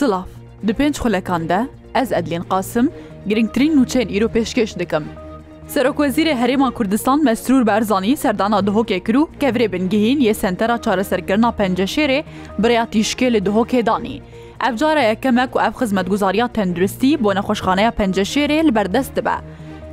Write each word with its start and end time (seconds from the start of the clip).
سلااف 0.00 0.26
Di 0.66 0.72
pênc 0.74 0.96
xulekkan 0.98 1.48
de 1.48 1.58
ez 1.94 2.12
Edlên 2.12 2.42
qasim 2.50 2.88
girngtirîn 3.26 3.72
nûçeyên 3.78 4.08
îro 4.18 4.28
pêşkeş 4.28 4.78
dikim. 4.78 5.04
Serokwezîrê 5.74 6.32
Herêma 6.34 6.70
Kurdistan 6.72 7.24
Mesrûr 7.24 7.66
Berzanî 7.66 8.16
serdana 8.16 8.58
dihokê 8.58 9.04
kir 9.04 9.14
û 9.14 9.26
kevrê 9.40 9.72
bingihîn 9.72 10.18
yê 10.20 10.34
sentera 10.34 10.80
çareserkirina 10.82 11.52
penceşêrê 11.58 12.22
birya 12.58 12.84
tîşkê 12.84 13.32
li 13.32 13.38
dihokê 13.38 13.86
danî. 13.86 14.20
Ev 14.70 14.76
cara 14.76 15.02
yekemek 15.02 15.50
û 15.50 15.68
ev 15.68 15.72
xizmetguzariya 15.82 16.48
tenduristî 16.48 17.24
bo 17.24 17.34
nexweşxaneya 17.34 17.90
penceşêrê 17.90 18.64
li 18.64 18.74
berdest 18.74 19.16
dibe. 19.16 19.36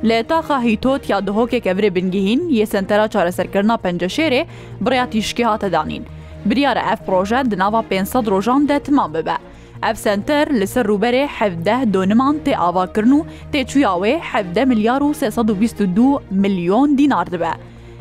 Lêtaxa 0.04 0.62
hîtot 0.62 1.10
ya 1.10 1.18
dihokê 1.18 1.60
kevrê 1.60 1.94
bingihîn 1.94 2.40
yê 2.48 2.66
sentera 2.66 3.08
çareserkirina 3.08 3.74
penceşêrê 3.74 4.46
birya 4.80 5.04
tîşkê 5.06 5.44
hate 5.44 5.72
danîn. 5.72 6.04
Biryara 6.44 6.80
ev 6.80 6.96
proje 7.06 7.42
di 7.50 7.58
nava 7.58 7.82
500 7.90 8.14
rojan 8.26 8.68
de 8.68 8.78
timam 8.80 9.14
bibe. 9.14 9.36
ئەف 9.84 9.96
سنتەر 10.06 10.46
لەسەر 10.60 10.84
ڕوبەرێ 10.92 11.24
حەفدە 11.36 11.76
دۆنمان 11.94 12.36
تێ 12.44 12.54
ئاواکردن 12.60 13.12
و 13.16 13.26
تێچویاوێ 13.52 14.14
حەفدە 14.30 14.62
میلیار 14.70 15.02
و 15.04 15.10
322 15.20 16.20
میلیۆن 16.42 16.88
دینار 16.98 17.26
دبە. 17.34 17.54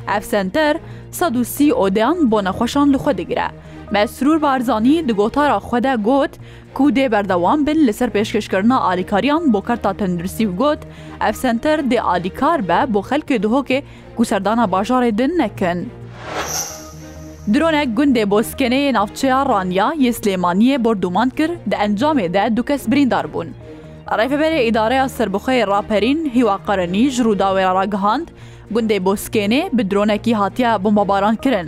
ئەف 0.09 0.23
سنتەر 0.31 0.73
130 1.11 1.71
ئۆدیان 1.79 2.17
بۆ 2.31 2.39
نەخۆشان 2.47 2.87
لەخۆ 2.93 3.11
دەگرە. 3.19 3.47
مەسرور 3.93 4.37
بارزانانی 4.45 4.97
دگۆتارا 5.09 5.59
خودە 5.67 5.93
گوت 6.07 6.33
کو 6.75 6.83
دێ 6.95 7.05
بەردەوام 7.13 7.59
بن 7.67 7.79
لەسەر 7.87 8.09
پێشکەشکردنا 8.15 8.77
ئالیکاریان 8.85 9.43
بۆ 9.53 9.59
کەرتا 9.67 9.91
تەندروستی 9.99 10.45
گوت 10.61 10.81
ئەف 11.23 11.35
سنتەر 11.43 11.79
دێ 11.91 11.99
ئالیکار 12.07 12.59
بە 12.69 12.79
بۆ 12.93 12.99
خەلکی 13.09 13.37
دهۆکێ 13.43 13.79
گوسەردانا 14.17 14.65
باژارێ 14.73 15.11
دن 15.19 15.31
نەکەن. 15.41 15.79
درۆنێک 17.53 17.89
گوندێ 17.97 18.23
بۆ 18.31 18.39
سکەنەیە 18.49 18.91
ناوچەیە 18.97 19.39
ڕانیا 19.51 19.87
یە 20.05 20.11
سلێمانیە 20.19 20.77
بردومان 20.85 21.29
کرد 21.37 21.57
دە 21.71 21.75
ئەنجامێ 21.81 22.27
دە 22.35 22.43
دوو 22.55 22.67
کەس 22.69 22.81
بریندار 22.91 23.25
بوون. 23.31 23.49
ڕێفەبەرێ 24.17 24.59
ئیدارەیە 24.65 25.05
سربخەی 25.17 25.65
ڕاپەرین 25.71 26.19
هیواقەرنی 26.35 27.05
ژرووداوێ 27.15 27.63
ڕاگەهاند 27.77 28.27
گوندێ 28.75 28.97
بۆ 29.05 29.13
سکێنێ 29.23 29.61
بدرۆنێکی 29.77 30.33
هاتیە 30.41 30.71
بمبەباران 30.83 31.35
کردن. 31.43 31.67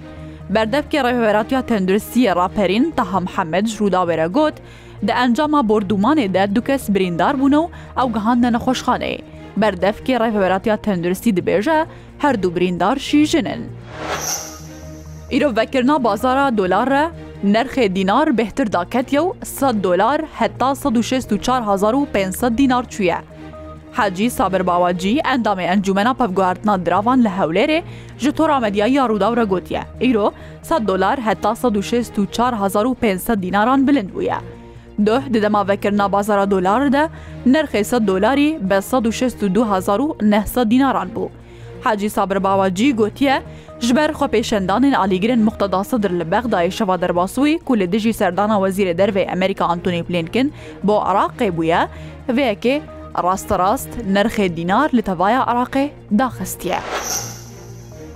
بەردەبکە 0.53 0.99
ڕێفەبەراتیا 1.05 1.61
تەندروستیە 1.69 2.31
ڕاپەرین 2.39 2.85
تەهام 2.97 3.25
حەمەد 3.35 3.65
ژرووداوێرە 3.73 4.27
گوت 4.37 4.55
دە 5.07 5.13
ئەنجامە 5.19 5.61
بردومانێ 5.69 6.27
دە 6.35 6.43
دوو 6.55 6.65
کەس 6.67 6.83
بریندار 6.95 7.33
بوونە 7.39 7.59
و 7.63 7.69
ئەو 7.99 8.07
گەهاندە 8.15 8.49
نەخۆشخانەیە. 8.55 9.21
بەردەفکی 9.61 10.19
ڕێفەبەراتیا 10.21 10.75
تەندروستی 10.85 11.35
دەبێژە 11.37 11.79
هەردوو 12.23 12.53
بریندار 12.55 12.95
شی 13.07 13.21
ژنن. 13.31 13.61
Îro 15.31 15.49
vekirna 15.51 15.97
bazara 15.97 16.49
dolar 16.53 16.87
re 16.87 17.11
nerxê 17.51 17.87
dînar 17.91 18.31
bêhtir 18.31 18.71
daketiye 18.71 19.21
û 19.21 19.33
100 19.73 19.83
dolar 19.83 20.21
heta 20.39 20.75
164500 20.75 22.57
dînar 22.57 22.83
çûye. 22.83 23.15
Hecî 23.93 24.29
Sabir 24.29 24.67
Bawacî 24.67 25.17
endamê 25.19 25.61
encumena 25.63 26.13
pevguhertina 26.13 26.85
diravan 26.85 27.23
li 27.23 27.27
hewlêrê 27.27 27.83
ji 28.17 28.31
tora 28.31 28.59
medyaya 28.59 29.05
rûdawra 29.05 29.43
gotiye. 29.43 29.81
Îro 30.01 30.31
100 30.79 30.87
dolar 30.87 31.19
heta 31.25 31.51
164500 31.63 33.41
dînaran 33.41 33.87
bilind 33.87 34.09
bûye. 34.09 34.35
Doh 35.05 35.33
di 35.33 35.41
dema 35.41 35.67
vekirna 35.67 36.11
bazara 36.11 36.51
dolar 36.51 36.91
de 36.93 37.09
nerxê 37.47 37.79
100 37.99 38.07
dolarî 38.07 38.57
be 38.61 38.75
1629 38.81 40.69
dînaran 40.71 41.07
bû. 41.15 41.29
Hacî 41.83 42.09
Sabir 42.09 42.43
Bawacî 42.43 42.95
gotiye, 42.95 43.43
ji 43.81 43.93
ber 43.95 44.09
xwepêşendanên 44.11 44.95
alîgirên 44.97 45.39
muqteda 45.45 45.83
sidir 45.83 46.09
li 46.19 46.23
bexdayê 46.23 46.71
şeva 46.71 47.01
derbasûî 47.01 47.59
ku 47.65 47.79
li 47.79 47.91
dijî 47.91 48.13
serdana 48.13 48.53
wezîrê 48.55 48.93
dervê 48.97 49.31
Amerika 49.33 49.65
Antonî 49.65 50.09
Blinkin 50.09 50.53
bo 50.83 50.93
Iraqê 51.11 51.49
bûye 51.57 51.81
vêyekê 52.29 52.81
ڕاستەڕاست 53.25 53.91
نرخê 54.15 54.47
dînar 54.57 54.89
li 54.93 55.01
tevaya 55.01 55.39
Iraqê 55.51 55.85
daxistiye. 56.11 56.77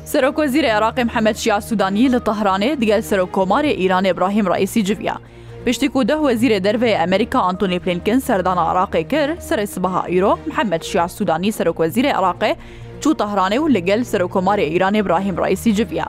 Serokkozîrê 0.06 0.69
Iraqê 0.80 1.09
Hemed 1.13 1.36
Şiya 1.36 1.62
Sudanî 1.62 2.12
li 2.12 2.16
Tehranê 2.18 2.81
digel 2.81 3.00
serokkomarê 3.12 3.74
İranê 3.75 4.12
İbrahim 4.16 4.46
Raîsî 4.46 4.86
civiya. 4.86 5.18
Piştî 5.66 5.90
ku 5.90 6.07
deh 6.07 6.16
wezîrê 6.16 6.59
dervê 6.68 7.03
Amerika 7.03 7.40
Antonî 7.40 7.86
Blinkin 7.86 8.19
serdana 8.19 8.62
Iraqê 8.62 9.07
kir 9.07 9.30
serê 9.47 9.68
sibaha 9.68 10.07
îro 10.09 10.40
Hemed 10.56 10.81
Şiya 10.84 11.07
Sudanî 11.07 11.47
serokkozîrê 11.50 12.12
Iraqê 12.12 12.56
چوو 13.03 13.13
تەهرانێ 13.22 13.57
و 13.62 13.69
لەگەل 13.75 14.01
سەرۆکۆماری 14.12 14.69
ئیرانی 14.72 15.01
براهیم 15.06 15.35
ڕایسی 15.44 15.72
جویا. 15.78 16.07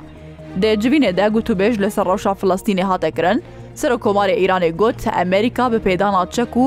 دەجبینێدا 0.62 1.26
گوتوبێژ 1.34 1.74
لەسەر 1.84 2.04
ڕەوشا 2.10 2.32
فلستینی 2.40 2.84
هاتەکردن، 2.90 3.38
سەر 3.80 3.92
کۆماری 4.04 4.38
ئیرانی 4.40 4.70
گوت 4.80 5.00
ئەمریکا 5.18 5.64
بە 5.72 5.78
پێدانا 5.86 6.22
چەک 6.34 6.52
و 6.56 6.64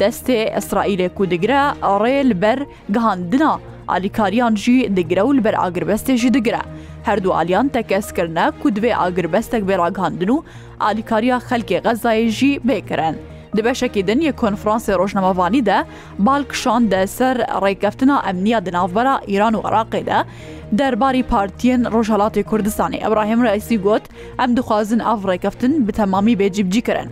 دەستێ 0.00 0.38
ئەسرائیلێک 0.56 1.16
و 1.22 1.28
دگرە 1.32 1.62
ڕێل 2.02 2.30
بەر 2.42 2.58
گەهاندنا 2.94 3.52
ئالیکاریان 3.90 4.54
ژی 4.62 4.78
دگرە 4.96 5.22
و 5.26 5.32
بەر 5.44 5.54
ئاگربەستێژی 5.62 6.30
دگرە. 6.36 6.62
هەردوو 7.08 7.34
ئالیان 7.36 7.66
تەکەسکردە 7.74 8.46
کو 8.60 8.66
دوێ 8.76 8.92
ئاگربەستێک 9.00 9.62
بێراگاندن 9.68 10.30
و 10.36 10.42
ئالیکاریا 10.84 11.38
خەلکی 11.48 11.78
غەزایژی 11.86 12.52
بێکرن. 12.68 13.16
Di 13.58 13.62
beşekê 13.62 14.02
deniyê 14.08 14.32
konferansê 14.32 14.92
rojnamevanî 14.98 15.66
de 15.66 15.84
balkşan 16.18 16.90
de 16.90 17.06
ser 17.06 17.36
rêkeftina 17.38 18.28
emniya 18.30 18.66
di 18.66 18.72
navbera 18.72 19.20
İran 19.26 19.54
û 19.54 19.60
Iraqê 19.68 20.06
de 20.06 20.24
derbarî 20.72 21.20
partiyên 21.22 21.84
Rojhelatê 21.90 22.42
Kurdistanê 22.42 23.06
Ebrahim 23.10 23.44
Reîsî 23.44 23.80
got 23.82 24.02
em 24.40 24.56
dixwazin 24.56 24.98
av 24.98 25.22
rêkeftin 25.24 25.88
bi 25.88 25.92
temamî 25.92 26.32
bêcibcî 26.32 26.80
kirin. 26.82 27.08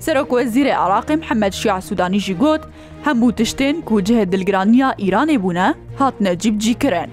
Serok 0.00 0.30
Wezîrê 0.30 0.72
Iraqê 0.74 1.16
Mehemed 1.16 1.52
Şia 1.52 1.80
Sudanî 1.80 2.18
jî 2.20 2.36
got 2.38 2.60
hemû 3.04 3.32
tiştên 3.34 3.84
ku 3.84 4.00
cihê 4.00 4.32
dilgiraniya 4.32 4.92
İranê 4.98 5.42
bûne 5.42 5.74
hatine 5.98 6.38
cibcî 6.38 6.74
kirin. 6.74 7.10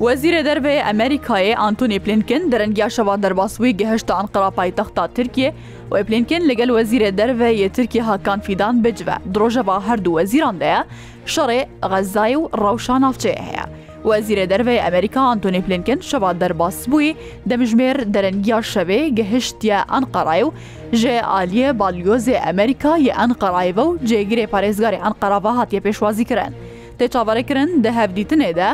Wezîrê 0.00 0.44
Derbeyê 0.44 0.80
Emerîkayê 0.90 1.54
Antonî 1.56 1.98
Plinkin 2.00 2.52
derengiya 2.52 2.90
şeva 2.90 3.22
derbaswî 3.22 3.76
gehişta 3.76 4.14
Anqara 4.14 4.50
paytexta 4.50 5.06
Tirkiye 5.08 5.54
wê 5.90 6.04
Plinkin 6.04 6.48
li 6.48 6.56
gel 6.56 6.68
Wezîrê 6.68 7.18
Derve 7.18 7.54
yê 7.54 7.68
Tirkiye 7.68 8.04
Hakan 8.04 8.40
Fîdan 8.40 8.84
bicive. 8.84 9.14
Di 9.34 9.40
rojeva 9.40 9.86
her 9.86 10.04
du 10.04 10.10
wezîran 10.10 10.60
de 10.60 10.64
ye, 10.64 10.84
şerê 11.26 11.66
Xezayê 11.82 12.34
û 12.36 12.42
rewşan 12.58 13.02
navçeyê 13.02 13.36
heye. 13.42 13.62
Wezîrê 14.04 14.50
Derve 14.50 14.74
Emerîka 14.74 15.20
Antonî 15.20 15.62
Plinkin 15.62 16.00
şeva 16.00 16.40
derbas 16.40 16.88
bûyî 16.88 17.14
demijmêr 17.48 18.14
derengiya 18.14 18.58
şevê 18.58 19.08
gehiştiye 19.08 19.78
Anqarayê 19.78 20.42
û 20.42 20.52
ji 20.92 21.08
aliyê 21.08 21.78
balyozê 21.78 22.48
Emerîka 22.50 22.98
yê 22.98 23.12
Enqarayve 23.28 23.80
û 23.80 23.98
cêgirê 23.98 24.44
parêzgarê 24.46 25.06
Enqarava 25.06 25.56
hatiye 25.56 25.82
pêşwazî 25.82 26.24
kirin. 26.24 26.54
تێچاوەڕێکردن 26.98 27.68
دەهەبدیتنێدا 27.84 28.70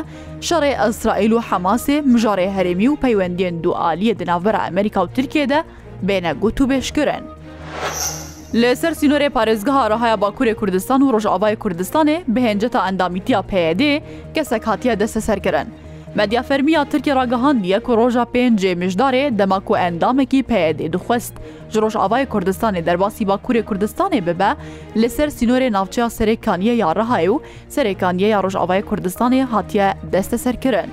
شەڕێ 0.47 0.73
ئەسرائیل 0.81 1.33
و 1.35 1.39
حەماسێ 1.49 1.97
مژارێ 2.11 2.47
هەرێمی 2.55 2.87
و 2.89 2.99
پەیوەندێن 3.03 3.55
دوعالیە 3.63 4.13
دناوبەر 4.19 4.55
ئەمریکا 4.63 4.99
و 5.03 5.11
ترکێدا 5.15 5.59
بێنە 6.07 6.31
گوت 6.41 6.57
و 6.61 6.67
بێشکرن. 6.69 7.23
لەسەر 8.61 8.93
سینۆرێ 8.99 9.29
پارێزگە 9.37 9.73
هاڕەهایا 9.79 10.17
باکوورێ 10.23 10.53
کوردستان 10.59 10.99
و 11.01 11.11
ڕۆژاوای 11.13 11.59
کوردستانێ 11.63 12.17
بهێنجەتە 12.33 12.79
ئەندامیتیا 12.85 13.41
پێدێ 13.51 13.93
کەسەک 14.35 14.63
هااتە 14.69 14.93
دەسە 15.01 15.19
سەرکردن. 15.27 15.67
مەدیافەرمیە 16.19 16.81
ترکی 16.91 17.11
ڕگەهاندیە 17.19 17.77
و 17.89 17.95
ڕۆژە 17.99 18.25
پێنجێ 18.33 18.71
مژدارێ 18.83 19.25
دەماک 19.39 19.65
و 19.69 19.75
ئەندامێکی 19.81 20.45
پێدێ 20.49 20.87
دخست 20.95 21.33
ji 21.73 21.77
Rojavayê 21.85 22.25
Kurdistanê 22.33 22.81
derbasî 22.87 23.23
Bakurê 23.31 23.61
Kurdistanê 23.69 24.21
bibe 24.27 24.51
li 25.01 25.09
ser 25.15 25.29
sînorê 25.37 25.69
navçeya 25.77 26.09
serêkaniye 26.17 26.73
ya 26.83 26.89
Rihayê 26.99 27.29
û 27.33 27.35
serêkaniye 27.75 28.27
ya 28.33 28.39
Rojavayê 28.45 28.83
Kurdistanê 28.89 29.41
hatiye 29.53 29.89
desteserkirin. 30.13 30.89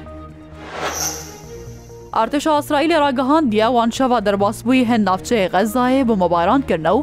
Artêşa 2.23 2.51
Asraîlê 2.61 2.97
ragihandiye 3.07 3.67
wan 3.77 3.91
şeva 3.99 4.19
derbasbûyî 4.27 4.85
hin 4.91 5.03
navçeyê 5.11 5.47
Xezayê 5.55 6.03
bi 6.09 6.15
mebaran 6.23 6.63
kirine 6.69 6.89
û 6.99 7.01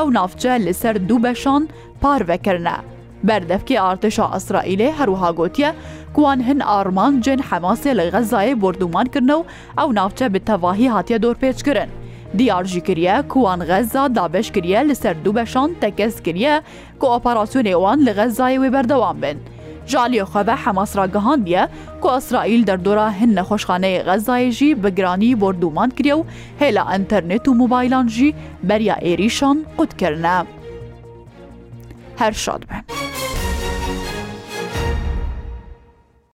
ew 0.00 0.06
navçe 0.18 0.54
li 0.66 0.74
ser 0.82 0.96
dû 1.08 1.16
beşan 1.22 1.62
par 2.02 2.20
vekirine. 2.28 2.76
بەردەفکی 3.28 3.76
ئارتشا 3.84 4.26
ئەسرائیلێ 4.34 4.88
هەروها 4.98 5.30
گوتیە 5.38 5.70
کوان 6.16 6.40
هن 6.48 6.58
ئارمان 6.70 7.14
جن 7.24 7.38
حەماسێ 7.50 7.92
لە 7.98 8.04
غەزایە 8.14 8.54
بردومانکردن 8.62 9.30
و 9.30 9.40
ئەو 9.78 9.88
ناوچە 9.98 10.26
بتەواهی 10.34 10.88
هاتیە 10.94 11.18
دۆرپێچکردن. 11.24 11.88
دیارژی 12.38 12.82
کریە 12.86 13.16
کوان 13.32 13.60
غەزا 13.68 14.04
دابش 14.16 14.46
کریە 14.54 14.80
لەسەر 14.90 15.14
دوو 15.24 15.34
بەشان 15.38 15.70
تەکەس 15.82 16.14
کریە 16.26 16.54
کۆ 17.00 17.06
ئۆپەراسسیونێوان 17.14 17.98
لە 18.06 18.12
غەزایە 18.18 18.58
وێ 18.62 18.70
بەردەوام 18.74 19.16
بن. 19.22 19.36
جاالیۆ 19.92 20.26
خەبە 20.34 20.54
حەماسرا 20.64 21.06
گەهاندیە 21.14 21.62
کۆ 22.02 22.08
ئەسرائیل 22.16 22.62
دەردۆرا 22.68 23.08
هن 23.20 23.30
نەخۆشخانەی 23.38 24.02
غەزایژی 24.08 24.76
بەگرانی 24.82 25.32
بردومان 25.42 25.90
کریە 25.96 26.14
و 26.18 26.24
هێلا 26.60 26.84
ئەتەرنێت 26.92 27.44
و 27.48 27.54
موبایلانژی 27.60 28.34
بەریا 28.68 28.96
ئێریشان 29.06 29.56
قوتکردە. 29.78 30.36
هەر 32.20 32.34
شاد 32.44 32.60
بن. 32.68 32.99